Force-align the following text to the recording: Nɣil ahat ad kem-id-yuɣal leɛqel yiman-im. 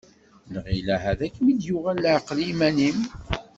Nɣil 0.53 0.87
ahat 0.95 1.19
ad 1.25 1.31
kem-id-yuɣal 1.35 1.97
leɛqel 2.03 2.39
yiman-im. 2.47 2.99